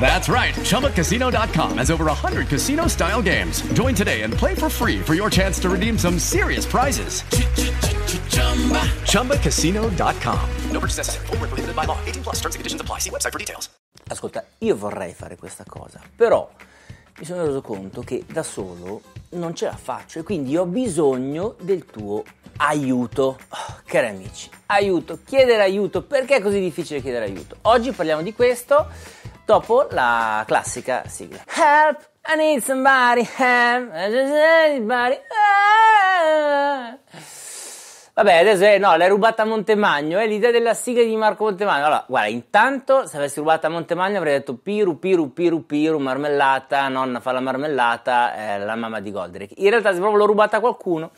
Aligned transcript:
That's 0.00 0.28
right. 0.30 0.54
ChumbaCasino.com 0.54 1.78
has 1.78 1.90
over 1.90 2.06
100 2.06 2.48
casino 2.48 2.86
style 2.86 3.20
games. 3.20 3.60
Join 3.74 3.94
today 3.94 4.22
and 4.22 4.32
play 4.32 4.54
for 4.54 4.70
free 4.70 5.00
for 5.00 5.14
your 5.14 5.28
chance 5.28 5.58
to 5.60 5.68
redeem 5.68 5.98
some 5.98 6.18
serious 6.18 6.64
prizes. 6.64 7.22
ChumbaCasino.com. 9.04 10.50
No 10.72 10.80
purchase 10.80 10.96
necessary. 10.96 11.26
Prohibited 11.26 11.76
by 11.76 11.84
law. 11.84 11.98
18 12.06 12.22
plus. 12.22 12.36
Terms 12.36 12.54
and 12.54 12.60
conditions 12.60 12.80
apply. 12.80 13.00
See 13.00 13.10
website 13.10 13.32
for 13.32 13.38
details. 13.38 13.68
Ascolta, 14.10 14.44
io 14.58 14.74
vorrei 14.74 15.12
fare 15.12 15.36
questa 15.36 15.64
cosa, 15.66 16.00
però 16.16 16.48
mi 17.18 17.24
sono 17.24 17.44
reso 17.44 17.60
conto 17.60 18.00
che 18.00 18.24
da 18.26 18.42
solo 18.42 19.02
non 19.30 19.54
ce 19.54 19.66
la 19.66 19.76
faccio 19.76 20.20
e 20.20 20.22
quindi 20.22 20.56
ho 20.56 20.64
bisogno 20.64 21.56
del 21.60 21.84
tuo 21.84 22.22
aiuto. 22.56 23.38
Oh, 23.48 23.80
cari 23.84 24.06
amici, 24.06 24.48
aiuto, 24.66 25.18
chiedere 25.24 25.62
aiuto, 25.62 26.02
perché 26.02 26.36
è 26.36 26.40
così 26.40 26.58
difficile 26.60 27.02
chiedere 27.02 27.26
aiuto? 27.26 27.56
Oggi 27.62 27.92
parliamo 27.92 28.22
di 28.22 28.32
questo 28.32 28.86
dopo 29.48 29.86
la 29.92 30.44
classica 30.46 31.04
sigla. 31.06 31.38
Help, 31.46 32.06
I 32.26 32.36
need 32.36 32.62
somebody, 32.62 33.26
help, 33.36 33.90
I 33.94 34.10
just 34.10 34.30
need 34.30 35.20
ah. 35.32 36.98
Vabbè, 38.12 38.34
adesso 38.40 38.64
è, 38.64 38.76
no, 38.76 38.94
l'hai 38.96 39.08
rubata 39.08 39.44
a 39.44 39.46
Montemagno, 39.46 40.18
è 40.18 40.26
l'idea 40.26 40.50
della 40.50 40.74
sigla 40.74 41.02
di 41.02 41.16
Marco 41.16 41.44
Montemagno. 41.44 41.86
Allora, 41.86 42.04
guarda, 42.06 42.28
intanto 42.28 43.06
se 43.06 43.16
avessi 43.16 43.38
rubata 43.38 43.68
a 43.68 43.70
Montemagno 43.70 44.18
avrei 44.18 44.34
detto 44.34 44.54
Piru, 44.54 44.98
Piru, 44.98 45.32
Piru, 45.32 45.64
Piru, 45.64 45.98
marmellata, 45.98 46.86
nonna 46.88 47.20
fa 47.20 47.32
la 47.32 47.40
marmellata, 47.40 48.34
è 48.34 48.58
la 48.58 48.74
mamma 48.74 49.00
di 49.00 49.10
Goldrick. 49.10 49.54
In 49.56 49.70
realtà 49.70 49.92
se 49.94 49.98
proprio 49.98 50.18
l'ho 50.18 50.26
rubata 50.26 50.58
a 50.58 50.60
qualcuno, 50.60 51.10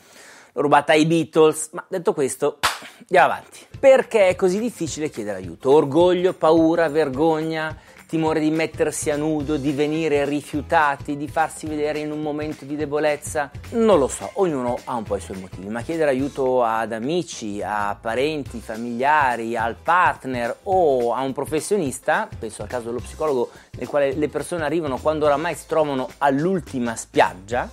l'ho 0.53 0.61
rubata 0.61 0.93
ai 0.93 1.05
Beatles, 1.05 1.71
ma 1.73 1.83
detto 1.85 2.13
questo, 2.13 2.59
andiamo 2.99 3.33
avanti. 3.33 3.67
Perché 3.77 4.29
è 4.29 4.35
così 4.35 4.57
difficile 4.57 5.09
chiedere 5.09 5.39
aiuto? 5.39 5.73
Orgoglio, 5.73 6.33
paura, 6.33 6.87
vergogna, 6.87 7.75
timore 8.11 8.41
di 8.41 8.51
mettersi 8.51 9.09
a 9.09 9.15
nudo, 9.15 9.55
di 9.55 9.71
venire 9.71 10.25
rifiutati, 10.25 11.15
di 11.15 11.29
farsi 11.29 11.65
vedere 11.65 11.99
in 11.99 12.11
un 12.11 12.21
momento 12.21 12.65
di 12.65 12.75
debolezza? 12.75 13.49
Non 13.69 13.99
lo 13.99 14.09
so, 14.09 14.29
ognuno 14.33 14.77
ha 14.83 14.95
un 14.95 15.03
po' 15.03 15.15
i 15.15 15.21
suoi 15.21 15.39
motivi, 15.39 15.69
ma 15.69 15.81
chiedere 15.81 16.09
aiuto 16.09 16.61
ad 16.61 16.91
amici, 16.91 17.61
a 17.63 17.97
parenti, 17.99 18.59
familiari, 18.59 19.55
al 19.55 19.77
partner 19.81 20.57
o 20.63 21.13
a 21.13 21.21
un 21.21 21.31
professionista, 21.31 22.27
penso 22.37 22.63
al 22.63 22.67
caso 22.67 22.87
dello 22.87 22.99
psicologo 22.99 23.49
nel 23.77 23.87
quale 23.87 24.11
le 24.13 24.27
persone 24.27 24.65
arrivano 24.65 24.97
quando 24.97 25.25
oramai 25.27 25.55
si 25.55 25.67
trovano 25.67 26.09
all'ultima 26.17 26.97
spiaggia, 26.97 27.71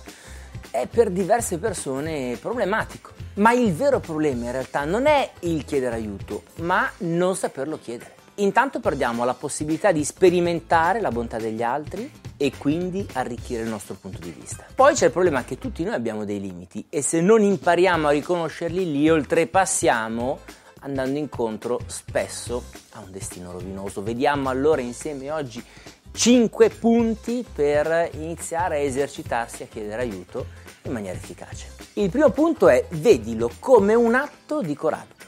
è 0.71 0.87
per 0.87 1.09
diverse 1.09 1.57
persone 1.57 2.37
problematico. 2.39 3.11
Ma 3.33 3.51
il 3.51 3.73
vero 3.73 3.99
problema 3.99 4.45
in 4.45 4.53
realtà 4.53 4.85
non 4.85 5.05
è 5.05 5.31
il 5.41 5.65
chiedere 5.65 5.95
aiuto, 5.95 6.43
ma 6.59 6.89
non 6.99 7.35
saperlo 7.35 7.77
chiedere. 7.77 8.18
Intanto 8.39 8.79
perdiamo 8.79 9.25
la 9.25 9.33
possibilità 9.33 9.91
di 9.91 10.05
sperimentare 10.05 11.01
la 11.01 11.11
bontà 11.11 11.37
degli 11.37 11.61
altri 11.61 12.09
e 12.37 12.53
quindi 12.57 13.05
arricchire 13.13 13.63
il 13.63 13.67
nostro 13.67 13.95
punto 13.99 14.19
di 14.19 14.31
vista. 14.31 14.65
Poi 14.73 14.93
c'è 14.93 15.07
il 15.07 15.11
problema 15.11 15.43
che 15.43 15.57
tutti 15.57 15.83
noi 15.83 15.93
abbiamo 15.93 16.23
dei 16.23 16.39
limiti 16.39 16.85
e 16.89 17.01
se 17.01 17.19
non 17.19 17.41
impariamo 17.41 18.07
a 18.07 18.11
riconoscerli 18.11 18.89
li 18.89 19.09
oltrepassiamo 19.09 20.39
andando 20.81 21.19
incontro 21.19 21.81
spesso 21.87 22.63
a 22.91 22.99
un 23.01 23.11
destino 23.11 23.51
rovinoso. 23.51 24.01
Vediamo 24.01 24.47
allora 24.47 24.79
insieme 24.79 25.29
oggi 25.31 25.61
5 26.11 26.69
punti 26.69 27.45
per 27.53 28.09
iniziare 28.13 28.77
a 28.77 28.79
esercitarsi 28.79 29.63
a 29.63 29.67
chiedere 29.67 30.01
aiuto 30.01 30.45
in 30.83 30.93
maniera 30.93 31.17
efficace. 31.17 31.67
Il 31.95 32.09
primo 32.09 32.29
punto 32.29 32.69
è 32.69 32.85
vedilo 32.91 33.51
come 33.59 33.95
un 33.95 34.15
atto 34.15 34.61
di 34.61 34.75
coraggio. 34.75 35.18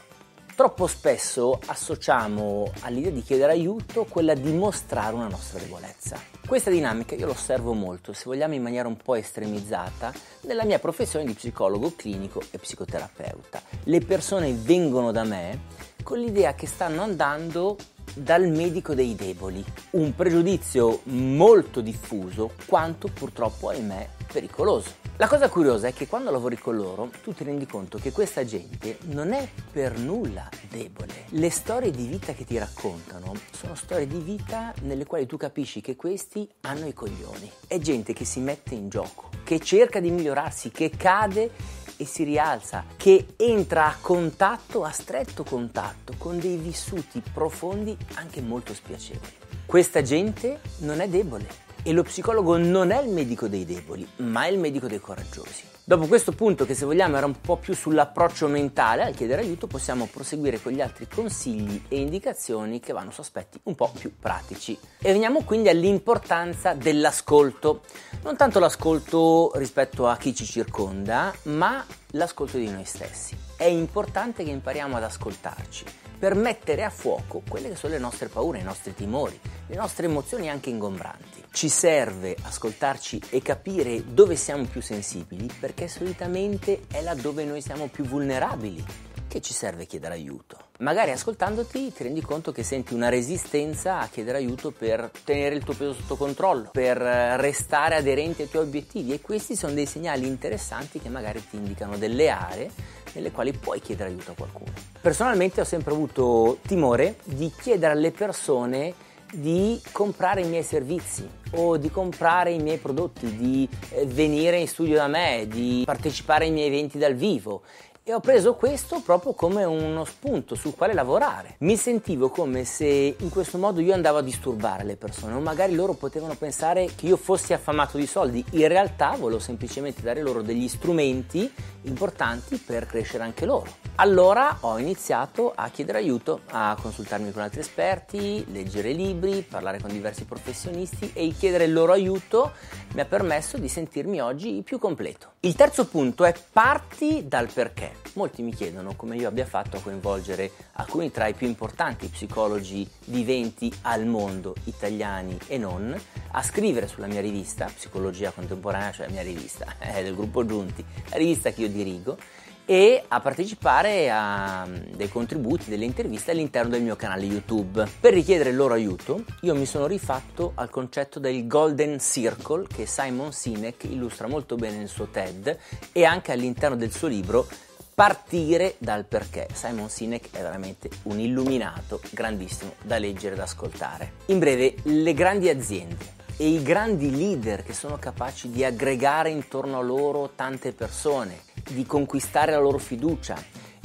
Troppo 0.54 0.86
spesso 0.86 1.58
associamo 1.66 2.70
all'idea 2.80 3.10
di 3.10 3.22
chiedere 3.22 3.52
aiuto 3.52 4.04
quella 4.04 4.34
di 4.34 4.52
mostrare 4.52 5.14
una 5.14 5.26
nostra 5.26 5.58
debolezza. 5.58 6.20
Questa 6.46 6.68
dinamica 6.68 7.14
io 7.14 7.24
l'osservo 7.24 7.72
molto, 7.72 8.12
se 8.12 8.24
vogliamo 8.26 8.52
in 8.52 8.62
maniera 8.62 8.86
un 8.86 8.98
po' 8.98 9.14
estremizzata, 9.14 10.12
nella 10.42 10.64
mia 10.64 10.78
professione 10.78 11.24
di 11.24 11.32
psicologo 11.32 11.94
clinico 11.96 12.42
e 12.50 12.58
psicoterapeuta. 12.58 13.62
Le 13.84 14.00
persone 14.00 14.52
vengono 14.52 15.10
da 15.10 15.24
me 15.24 15.60
con 16.02 16.18
l'idea 16.18 16.54
che 16.54 16.66
stanno 16.66 17.00
andando 17.00 17.78
dal 18.14 18.46
medico 18.48 18.94
dei 18.94 19.14
deboli, 19.14 19.64
un 19.92 20.14
pregiudizio 20.14 21.00
molto 21.04 21.80
diffuso 21.80 22.52
quanto 22.66 23.08
purtroppo 23.08 23.70
ahimè 23.70 24.08
pericoloso. 24.30 25.01
La 25.16 25.28
cosa 25.28 25.50
curiosa 25.50 25.88
è 25.88 25.92
che 25.92 26.08
quando 26.08 26.30
lavori 26.30 26.58
con 26.58 26.74
loro 26.74 27.10
tu 27.22 27.34
ti 27.34 27.44
rendi 27.44 27.66
conto 27.66 27.98
che 27.98 28.12
questa 28.12 28.44
gente 28.44 28.96
non 29.08 29.32
è 29.32 29.46
per 29.70 29.98
nulla 29.98 30.48
debole. 30.70 31.26
Le 31.28 31.50
storie 31.50 31.90
di 31.90 32.06
vita 32.06 32.32
che 32.32 32.46
ti 32.46 32.56
raccontano 32.56 33.34
sono 33.52 33.74
storie 33.74 34.06
di 34.06 34.18
vita 34.18 34.72
nelle 34.82 35.04
quali 35.04 35.26
tu 35.26 35.36
capisci 35.36 35.82
che 35.82 35.96
questi 35.96 36.48
hanno 36.62 36.86
i 36.86 36.94
coglioni. 36.94 37.48
È 37.66 37.78
gente 37.78 38.14
che 38.14 38.24
si 38.24 38.40
mette 38.40 38.74
in 38.74 38.88
gioco, 38.88 39.28
che 39.44 39.60
cerca 39.60 40.00
di 40.00 40.10
migliorarsi, 40.10 40.70
che 40.70 40.90
cade 40.90 41.50
e 41.98 42.06
si 42.06 42.24
rialza, 42.24 42.84
che 42.96 43.34
entra 43.36 43.88
a 43.88 43.96
contatto, 44.00 44.82
a 44.82 44.90
stretto 44.90 45.44
contatto 45.44 46.14
con 46.16 46.38
dei 46.38 46.56
vissuti 46.56 47.22
profondi 47.32 47.94
anche 48.14 48.40
molto 48.40 48.72
spiacevoli. 48.72 49.32
Questa 49.66 50.00
gente 50.00 50.60
non 50.78 51.00
è 51.00 51.08
debole 51.08 51.71
e 51.82 51.92
lo 51.92 52.02
psicologo 52.02 52.56
non 52.56 52.90
è 52.90 53.02
il 53.02 53.08
medico 53.08 53.48
dei 53.48 53.64
deboli, 53.64 54.06
ma 54.16 54.44
è 54.44 54.50
il 54.50 54.58
medico 54.58 54.86
dei 54.86 55.00
coraggiosi. 55.00 55.64
Dopo 55.84 56.06
questo 56.06 56.30
punto, 56.30 56.64
che 56.64 56.74
se 56.74 56.84
vogliamo 56.84 57.16
era 57.16 57.26
un 57.26 57.40
po' 57.40 57.56
più 57.56 57.74
sull'approccio 57.74 58.46
mentale 58.46 59.02
al 59.02 59.16
chiedere 59.16 59.42
aiuto, 59.42 59.66
possiamo 59.66 60.06
proseguire 60.06 60.62
con 60.62 60.70
gli 60.70 60.80
altri 60.80 61.08
consigli 61.12 61.82
e 61.88 61.98
indicazioni 61.98 62.78
che 62.78 62.92
vanno 62.92 63.10
su 63.10 63.20
aspetti 63.20 63.58
un 63.64 63.74
po' 63.74 63.90
più 63.98 64.16
pratici. 64.16 64.78
E 65.00 65.12
veniamo 65.12 65.42
quindi 65.42 65.68
all'importanza 65.70 66.74
dell'ascolto. 66.74 67.82
Non 68.22 68.36
tanto 68.36 68.60
l'ascolto 68.60 69.50
rispetto 69.56 70.06
a 70.06 70.16
chi 70.16 70.32
ci 70.32 70.44
circonda, 70.44 71.34
ma 71.44 71.84
l'ascolto 72.12 72.58
di 72.58 72.70
noi 72.70 72.84
stessi. 72.84 73.36
È 73.56 73.64
importante 73.64 74.44
che 74.44 74.50
impariamo 74.50 74.96
ad 74.96 75.02
ascoltarci 75.02 75.84
per 76.22 76.36
mettere 76.36 76.84
a 76.84 76.90
fuoco 76.90 77.42
quelle 77.48 77.70
che 77.70 77.74
sono 77.74 77.94
le 77.94 77.98
nostre 77.98 78.28
paure, 78.28 78.60
i 78.60 78.62
nostri 78.62 78.94
timori, 78.94 79.36
le 79.66 79.74
nostre 79.74 80.06
emozioni 80.06 80.48
anche 80.48 80.70
ingombranti. 80.70 81.42
Ci 81.50 81.68
serve 81.68 82.36
ascoltarci 82.40 83.20
e 83.30 83.42
capire 83.42 84.04
dove 84.14 84.36
siamo 84.36 84.64
più 84.66 84.80
sensibili 84.80 85.52
perché 85.72 85.88
solitamente 85.88 86.82
è 86.92 87.00
laddove 87.00 87.44
noi 87.44 87.62
siamo 87.62 87.88
più 87.88 88.04
vulnerabili 88.04 88.84
che 89.26 89.40
ci 89.40 89.54
serve 89.54 89.86
chiedere 89.86 90.12
aiuto. 90.12 90.58
Magari 90.80 91.12
ascoltandoti 91.12 91.90
ti 91.94 92.02
rendi 92.02 92.20
conto 92.20 92.52
che 92.52 92.62
senti 92.62 92.92
una 92.92 93.08
resistenza 93.08 94.00
a 94.00 94.08
chiedere 94.08 94.36
aiuto 94.36 94.70
per 94.70 95.10
tenere 95.24 95.54
il 95.54 95.64
tuo 95.64 95.72
peso 95.72 95.94
sotto 95.94 96.16
controllo, 96.16 96.68
per 96.70 96.98
restare 96.98 97.94
aderenti 97.96 98.42
ai 98.42 98.50
tuoi 98.50 98.64
obiettivi 98.64 99.14
e 99.14 99.22
questi 99.22 99.56
sono 99.56 99.72
dei 99.72 99.86
segnali 99.86 100.26
interessanti 100.26 101.00
che 101.00 101.08
magari 101.08 101.42
ti 101.48 101.56
indicano 101.56 101.96
delle 101.96 102.28
aree 102.28 102.70
nelle 103.14 103.30
quali 103.30 103.52
puoi 103.52 103.80
chiedere 103.80 104.10
aiuto 104.10 104.32
a 104.32 104.34
qualcuno. 104.34 104.72
Personalmente 105.00 105.62
ho 105.62 105.64
sempre 105.64 105.92
avuto 105.94 106.58
timore 106.66 107.16
di 107.24 107.50
chiedere 107.58 107.92
alle 107.92 108.10
persone 108.10 108.92
di 109.32 109.80
comprare 109.92 110.42
i 110.42 110.48
miei 110.48 110.62
servizi 110.62 111.26
o 111.52 111.76
di 111.76 111.90
comprare 111.90 112.52
i 112.52 112.58
miei 112.58 112.78
prodotti, 112.78 113.36
di 113.36 113.68
eh, 113.90 114.06
venire 114.06 114.58
in 114.58 114.68
studio 114.68 114.96
da 114.96 115.06
me, 115.06 115.46
di 115.48 115.82
partecipare 115.84 116.44
ai 116.44 116.50
miei 116.50 116.68
eventi 116.68 116.98
dal 116.98 117.14
vivo 117.14 117.62
e 118.04 118.12
ho 118.12 118.18
preso 118.18 118.54
questo 118.54 119.00
proprio 119.00 119.32
come 119.32 119.62
uno 119.62 120.04
spunto 120.04 120.56
sul 120.56 120.74
quale 120.74 120.92
lavorare. 120.92 121.54
Mi 121.58 121.76
sentivo 121.76 122.30
come 122.30 122.64
se 122.64 123.14
in 123.16 123.28
questo 123.30 123.58
modo 123.58 123.80
io 123.80 123.94
andavo 123.94 124.18
a 124.18 124.22
disturbare 124.22 124.82
le 124.82 124.96
persone 124.96 125.34
o 125.34 125.40
magari 125.40 125.74
loro 125.74 125.92
potevano 125.94 126.34
pensare 126.34 126.90
che 126.96 127.06
io 127.06 127.16
fossi 127.16 127.52
affamato 127.52 127.98
di 127.98 128.06
soldi. 128.06 128.44
In 128.52 128.66
realtà 128.66 129.14
volevo 129.16 129.38
semplicemente 129.38 130.02
dare 130.02 130.20
loro 130.20 130.42
degli 130.42 130.66
strumenti 130.66 131.52
importanti 131.82 132.56
per 132.56 132.86
crescere 132.86 133.22
anche 133.22 133.46
loro. 133.46 133.70
Allora 133.96 134.58
ho 134.60 134.78
iniziato 134.78 135.52
a 135.54 135.68
chiedere 135.68 135.98
aiuto, 135.98 136.40
a 136.50 136.76
consultarmi 136.80 137.30
con 137.30 137.42
altri 137.42 137.60
esperti, 137.60 138.44
leggere 138.50 138.92
libri, 138.92 139.42
parlare 139.42 139.80
con 139.80 139.90
diversi 139.90 140.24
professionisti 140.24 141.12
e 141.14 141.24
il 141.24 141.36
chiedere 141.36 141.64
il 141.64 141.72
loro 141.72 141.92
aiuto 141.92 142.52
mi 142.94 143.00
ha 143.00 143.04
permesso 143.04 143.58
di 143.58 143.68
sentirmi 143.68 144.20
oggi 144.20 144.62
più 144.64 144.78
completo. 144.78 145.34
Il 145.40 145.54
terzo 145.54 145.86
punto 145.86 146.24
è 146.24 146.34
parti 146.52 147.28
dal 147.28 147.48
perché. 147.52 147.91
Molti 148.14 148.42
mi 148.42 148.54
chiedono 148.54 148.94
come 148.94 149.16
io 149.16 149.28
abbia 149.28 149.46
fatto 149.46 149.76
a 149.76 149.80
coinvolgere 149.80 150.50
alcuni 150.72 151.10
tra 151.10 151.26
i 151.26 151.34
più 151.34 151.46
importanti 151.46 152.08
psicologi 152.08 152.88
viventi 153.06 153.72
al 153.82 154.06
mondo, 154.06 154.54
italiani 154.64 155.38
e 155.46 155.58
non, 155.58 155.98
a 156.32 156.42
scrivere 156.42 156.86
sulla 156.86 157.06
mia 157.06 157.20
rivista, 157.20 157.66
Psicologia 157.66 158.30
Contemporanea, 158.30 158.92
cioè 158.92 159.06
la 159.06 159.12
mia 159.12 159.22
rivista, 159.22 159.76
è 159.78 160.02
del 160.04 160.14
gruppo 160.14 160.44
Giunti, 160.44 160.84
la 161.10 161.16
rivista 161.16 161.50
che 161.50 161.62
io 161.62 161.68
dirigo, 161.68 162.16
e 162.64 163.02
a 163.08 163.20
partecipare 163.20 164.10
a 164.10 164.66
dei 164.94 165.08
contributi, 165.08 165.68
delle 165.68 165.84
interviste 165.84 166.30
all'interno 166.30 166.70
del 166.70 166.82
mio 166.82 166.96
canale 166.96 167.24
YouTube. 167.24 167.86
Per 168.00 168.12
richiedere 168.12 168.50
il 168.50 168.56
loro 168.56 168.74
aiuto, 168.74 169.24
io 169.40 169.54
mi 169.54 169.66
sono 169.66 169.86
rifatto 169.86 170.52
al 170.54 170.70
concetto 170.70 171.18
del 171.18 171.46
Golden 171.46 171.98
Circle 171.98 172.66
che 172.68 172.86
Simon 172.86 173.32
Sinek 173.32 173.84
illustra 173.84 174.28
molto 174.28 174.56
bene 174.56 174.78
nel 174.78 174.88
suo 174.88 175.06
TED 175.06 175.58
e 175.92 176.04
anche 176.04 176.32
all'interno 176.32 176.76
del 176.76 176.92
suo 176.92 177.08
libro 177.08 177.46
partire 177.94 178.76
dal 178.78 179.04
perché. 179.04 179.48
Simon 179.52 179.88
Sinek 179.88 180.30
è 180.30 180.40
veramente 180.40 180.88
un 181.04 181.18
illuminato 181.18 182.00
grandissimo 182.10 182.74
da 182.82 182.98
leggere 182.98 183.34
e 183.34 183.38
da 183.38 183.44
ascoltare. 183.44 184.12
In 184.26 184.38
breve, 184.38 184.74
le 184.84 185.14
grandi 185.14 185.48
aziende 185.48 186.20
e 186.36 186.48
i 186.48 186.62
grandi 186.62 187.14
leader 187.14 187.62
che 187.62 187.74
sono 187.74 187.98
capaci 187.98 188.50
di 188.50 188.64
aggregare 188.64 189.30
intorno 189.30 189.78
a 189.78 189.82
loro 189.82 190.30
tante 190.34 190.72
persone, 190.72 191.40
di 191.70 191.84
conquistare 191.84 192.52
la 192.52 192.58
loro 192.58 192.78
fiducia, 192.78 193.36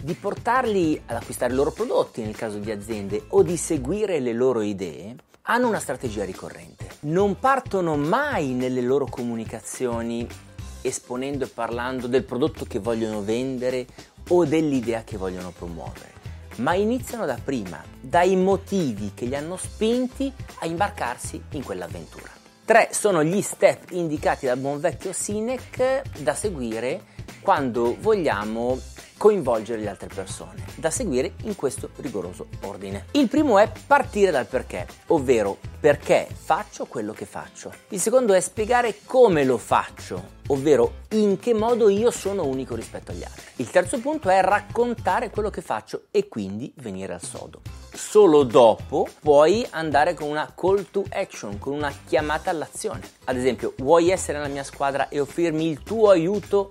di 0.02 0.14
portarli 0.14 1.02
ad 1.06 1.18
acquistare 1.18 1.54
i 1.54 1.56
loro 1.56 1.72
prodotti 1.72 2.22
nel 2.22 2.36
caso 2.36 2.58
di 2.60 2.72
aziende 2.72 3.26
o 3.30 3.44
di 3.44 3.58
seguire 3.58 4.20
le 4.20 4.34
loro 4.34 4.62
idee, 4.62 5.16
hanno 5.50 5.68
una 5.68 5.80
strategia 5.80 6.24
ricorrente. 6.24 6.88
Non 7.02 7.40
partono 7.40 7.96
mai 7.96 8.54
nelle 8.54 8.82
loro 8.82 9.06
comunicazioni 9.06 10.28
esponendo 10.88 11.46
e 11.46 11.48
parlando 11.48 12.08
del 12.08 12.24
prodotto 12.24 12.66
che 12.66 12.80
vogliono 12.80 13.24
vendere 13.24 13.86
o 14.30 14.46
dell'idea 14.46 15.04
che 15.04 15.18
vogliono 15.18 15.52
promuovere, 15.52 16.14
ma 16.58 16.74
iniziano 16.74 17.26
da 17.26 17.38
prima, 17.42 17.84
dai 18.00 18.36
motivi 18.36 19.12
che 19.14 19.26
li 19.26 19.36
hanno 19.36 19.58
spinti 19.58 20.32
a 20.60 20.66
imbarcarsi 20.66 21.42
in 21.52 21.64
quell'avventura. 21.64 22.30
Tre 22.66 22.90
sono 22.92 23.24
gli 23.24 23.42
step 23.42 23.92
indicati 23.92 24.46
dal 24.46 24.58
buon 24.58 24.80
vecchio 24.80 25.14
Sinek 25.14 26.20
da 26.20 26.34
seguire 26.34 27.02
quando 27.42 27.96
vogliamo 27.98 28.78
coinvolgere 29.18 29.82
le 29.82 29.90
altre 29.90 30.08
persone, 30.08 30.64
da 30.76 30.90
seguire 30.90 31.34
in 31.44 31.56
questo 31.56 31.90
rigoroso 31.98 32.48
ordine. 32.62 33.08
Il 33.12 33.28
primo 33.28 33.58
è 33.58 33.70
partire 33.86 34.32
dal 34.32 34.46
perché, 34.46 34.88
ovvero 35.08 35.58
perché 35.80 36.28
faccio 36.32 36.86
quello 36.86 37.14
che 37.14 37.26
faccio. 37.26 37.74
Il 37.90 38.00
secondo 38.00 38.34
è 38.34 38.40
spiegare 38.40 39.00
come 39.06 39.44
lo 39.44 39.58
faccio, 39.58 40.36
ovvero 40.48 41.06
in 41.10 41.40
che 41.40 41.54
modo 41.54 41.90
io 41.90 42.12
sono 42.12 42.46
unico 42.46 42.76
rispetto 42.76 43.12
agli 43.12 43.24
altri. 43.24 43.44
Il 43.58 43.70
terzo 43.70 44.00
punto 44.00 44.30
è 44.30 44.42
raccontare 44.42 45.30
quello 45.30 45.50
che 45.50 45.62
faccio 45.62 46.04
e 46.12 46.28
quindi 46.28 46.72
venire 46.78 47.14
al 47.14 47.24
sodo. 47.24 47.62
Solo 47.94 48.44
dopo 48.44 49.08
puoi 49.22 49.66
andare 49.72 50.14
con 50.14 50.30
una 50.30 50.54
call 50.56 50.86
to 50.92 51.04
action, 51.10 51.58
con 51.58 51.74
una 51.74 51.92
chiamata 52.06 52.52
all'azione. 52.52 53.02
Ad 53.24 53.36
esempio, 53.36 53.74
vuoi 53.78 54.12
essere 54.12 54.38
nella 54.38 54.52
mia 54.52 54.64
squadra 54.64 55.10
e 55.10 55.20
offrirmi 55.20 55.68
il 55.68 55.82
tuo 55.82 56.12
aiuto 56.12 56.70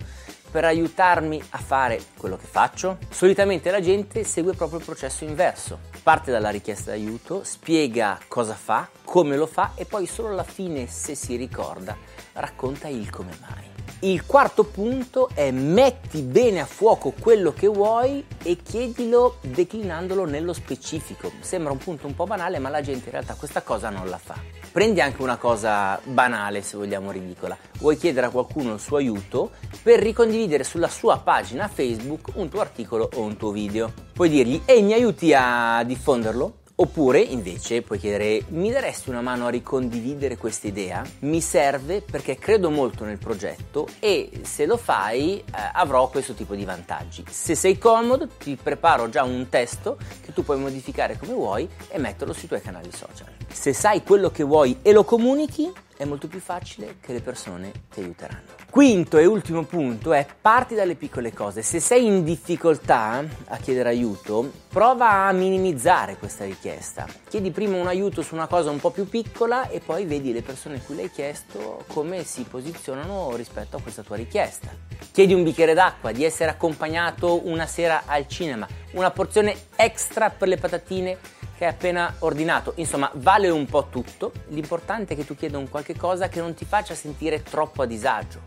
per 0.56 0.64
aiutarmi 0.64 1.38
a 1.50 1.58
fare 1.58 2.02
quello 2.16 2.38
che 2.38 2.46
faccio? 2.46 2.96
Solitamente 3.10 3.70
la 3.70 3.82
gente 3.82 4.24
segue 4.24 4.54
proprio 4.54 4.78
il 4.78 4.86
processo 4.86 5.24
inverso. 5.24 5.80
Parte 6.02 6.30
dalla 6.30 6.48
richiesta 6.48 6.92
d'aiuto, 6.92 7.44
spiega 7.44 8.18
cosa 8.26 8.54
fa, 8.54 8.88
come 9.04 9.36
lo 9.36 9.44
fa 9.44 9.72
e 9.74 9.84
poi 9.84 10.06
solo 10.06 10.28
alla 10.28 10.44
fine, 10.44 10.86
se 10.86 11.14
si 11.14 11.36
ricorda, 11.36 11.94
racconta 12.32 12.88
il 12.88 13.10
come 13.10 13.36
mai. 13.38 13.64
Il 14.00 14.24
quarto 14.24 14.64
punto 14.64 15.28
è 15.34 15.50
metti 15.50 16.22
bene 16.22 16.60
a 16.60 16.66
fuoco 16.66 17.10
quello 17.10 17.52
che 17.52 17.66
vuoi 17.66 18.24
e 18.42 18.56
chiedilo 18.56 19.36
declinandolo 19.42 20.24
nello 20.24 20.54
specifico. 20.54 21.32
Sembra 21.40 21.72
un 21.72 21.78
punto 21.78 22.06
un 22.06 22.14
po' 22.14 22.24
banale, 22.24 22.58
ma 22.58 22.70
la 22.70 22.80
gente 22.80 23.06
in 23.06 23.12
realtà 23.12 23.34
questa 23.34 23.60
cosa 23.60 23.90
non 23.90 24.08
la 24.08 24.18
fa. 24.18 24.36
Prendi 24.76 25.00
anche 25.00 25.22
una 25.22 25.38
cosa 25.38 25.98
banale, 26.04 26.60
se 26.60 26.76
vogliamo 26.76 27.10
ridicola. 27.10 27.56
Vuoi 27.78 27.96
chiedere 27.96 28.26
a 28.26 28.28
qualcuno 28.28 28.74
il 28.74 28.78
suo 28.78 28.98
aiuto 28.98 29.52
per 29.82 30.00
ricondividere 30.00 30.64
sulla 30.64 30.88
sua 30.88 31.16
pagina 31.16 31.66
Facebook 31.66 32.32
un 32.34 32.50
tuo 32.50 32.60
articolo 32.60 33.08
o 33.14 33.22
un 33.22 33.38
tuo 33.38 33.52
video. 33.52 33.90
Puoi 34.12 34.28
dirgli, 34.28 34.60
ehi 34.66 34.82
mi 34.82 34.92
aiuti 34.92 35.32
a 35.32 35.82
diffonderlo? 35.82 36.56
Oppure 36.78 37.20
invece 37.20 37.80
puoi 37.80 37.98
chiedere 37.98 38.44
mi 38.48 38.70
daresti 38.70 39.08
una 39.08 39.22
mano 39.22 39.46
a 39.46 39.48
ricondividere 39.48 40.36
questa 40.36 40.66
idea? 40.66 41.02
Mi 41.20 41.40
serve 41.40 42.02
perché 42.02 42.36
credo 42.36 42.70
molto 42.70 43.06
nel 43.06 43.16
progetto 43.16 43.88
e 43.98 44.30
se 44.42 44.66
lo 44.66 44.76
fai 44.76 45.38
eh, 45.38 45.44
avrò 45.72 46.10
questo 46.10 46.34
tipo 46.34 46.54
di 46.54 46.66
vantaggi. 46.66 47.24
Se 47.30 47.54
sei 47.54 47.78
comodo 47.78 48.28
ti 48.28 48.58
preparo 48.62 49.08
già 49.08 49.22
un 49.22 49.46
testo 49.48 49.96
che 50.20 50.34
tu 50.34 50.44
puoi 50.44 50.58
modificare 50.58 51.16
come 51.16 51.32
vuoi 51.32 51.66
e 51.88 51.98
metterlo 51.98 52.34
sui 52.34 52.46
tuoi 52.46 52.60
canali 52.60 52.92
social. 52.92 53.32
Se 53.50 53.72
sai 53.72 54.02
quello 54.02 54.28
che 54.30 54.42
vuoi 54.42 54.80
e 54.82 54.92
lo 54.92 55.04
comunichi 55.04 55.72
è 55.96 56.04
molto 56.04 56.28
più 56.28 56.40
facile 56.40 56.96
che 57.00 57.12
le 57.12 57.20
persone 57.20 57.72
ti 57.90 58.00
aiuteranno. 58.00 58.54
Quinto 58.70 59.16
e 59.16 59.24
ultimo 59.24 59.64
punto 59.64 60.12
è 60.12 60.26
parti 60.40 60.74
dalle 60.74 60.94
piccole 60.94 61.32
cose. 61.32 61.62
Se 61.62 61.80
sei 61.80 62.06
in 62.06 62.24
difficoltà 62.24 63.24
a 63.46 63.56
chiedere 63.56 63.88
aiuto, 63.88 64.50
prova 64.68 65.26
a 65.26 65.32
minimizzare 65.32 66.16
questa 66.16 66.44
richiesta. 66.44 67.06
Chiedi 67.28 67.50
prima 67.50 67.76
un 67.78 67.86
aiuto 67.86 68.22
su 68.22 68.34
una 68.34 68.46
cosa 68.46 68.70
un 68.70 68.78
po' 68.78 68.90
più 68.90 69.08
piccola 69.08 69.68
e 69.68 69.80
poi 69.80 70.04
vedi 70.04 70.32
le 70.32 70.42
persone 70.42 70.82
cui 70.82 70.96
l'hai 70.96 71.10
chiesto 71.10 71.84
come 71.86 72.24
si 72.24 72.42
posizionano 72.42 73.34
rispetto 73.34 73.76
a 73.76 73.80
questa 73.80 74.02
tua 74.02 74.16
richiesta. 74.16 74.68
Chiedi 75.12 75.32
un 75.32 75.44
bicchiere 75.44 75.72
d'acqua, 75.72 76.12
di 76.12 76.24
essere 76.24 76.50
accompagnato 76.50 77.46
una 77.48 77.66
sera 77.66 78.02
al 78.04 78.28
cinema, 78.28 78.68
una 78.92 79.10
porzione 79.10 79.56
extra 79.76 80.28
per 80.28 80.48
le 80.48 80.58
patatine 80.58 81.18
che 81.56 81.64
hai 81.64 81.70
appena 81.70 82.14
ordinato. 82.20 82.72
Insomma, 82.76 83.10
vale 83.14 83.48
un 83.48 83.66
po' 83.66 83.88
tutto. 83.88 84.32
L'importante 84.48 85.14
è 85.14 85.16
che 85.16 85.24
tu 85.24 85.34
chieda 85.34 85.58
un 85.58 85.68
qualche 85.68 85.96
cosa 85.96 86.28
che 86.28 86.40
non 86.40 86.54
ti 86.54 86.64
faccia 86.64 86.94
sentire 86.94 87.42
troppo 87.42 87.82
a 87.82 87.86
disagio. 87.86 88.42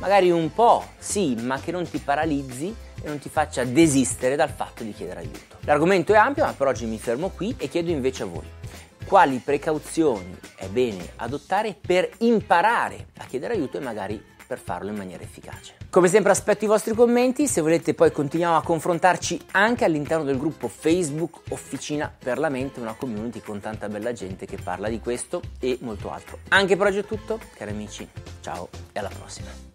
Magari 0.00 0.30
un 0.30 0.52
po', 0.52 0.84
sì, 0.98 1.34
ma 1.36 1.60
che 1.60 1.70
non 1.70 1.88
ti 1.88 1.98
paralizzi 1.98 2.74
e 3.02 3.06
non 3.06 3.18
ti 3.18 3.28
faccia 3.28 3.64
desistere 3.64 4.36
dal 4.36 4.50
fatto 4.50 4.82
di 4.82 4.92
chiedere 4.92 5.20
aiuto. 5.20 5.58
L'argomento 5.60 6.12
è 6.12 6.16
ampio, 6.16 6.44
ma 6.44 6.52
per 6.52 6.66
oggi 6.66 6.86
mi 6.86 6.98
fermo 6.98 7.28
qui 7.28 7.54
e 7.58 7.68
chiedo 7.68 7.90
invece 7.90 8.22
a 8.24 8.26
voi 8.26 8.62
quali 9.04 9.36
precauzioni 9.36 10.36
è 10.56 10.66
bene 10.68 11.12
adottare 11.16 11.76
per 11.78 12.10
imparare 12.18 13.08
a 13.18 13.24
chiedere 13.26 13.54
aiuto 13.54 13.76
e 13.76 13.80
magari 13.80 14.24
per 14.46 14.58
farlo 14.58 14.90
in 14.90 14.96
maniera 14.96 15.22
efficace. 15.22 15.74
Come 15.90 16.08
sempre 16.08 16.32
aspetto 16.32 16.64
i 16.64 16.68
vostri 16.68 16.94
commenti, 16.94 17.46
se 17.46 17.60
volete 17.60 17.94
poi 17.94 18.10
continuiamo 18.10 18.56
a 18.56 18.62
confrontarci 18.62 19.46
anche 19.52 19.84
all'interno 19.84 20.24
del 20.24 20.38
gruppo 20.38 20.68
Facebook 20.68 21.40
Officina 21.50 22.12
per 22.16 22.38
la 22.38 22.48
mente, 22.48 22.80
una 22.80 22.94
community 22.94 23.40
con 23.40 23.60
tanta 23.60 23.88
bella 23.88 24.12
gente 24.12 24.46
che 24.46 24.56
parla 24.56 24.88
di 24.88 25.00
questo 25.00 25.40
e 25.58 25.78
molto 25.80 26.10
altro. 26.10 26.38
Anche 26.48 26.76
per 26.76 26.86
oggi 26.88 26.98
è 26.98 27.04
tutto, 27.04 27.38
cari 27.54 27.70
amici, 27.70 28.08
ciao 28.40 28.68
e 28.92 28.98
alla 28.98 29.10
prossima. 29.10 29.73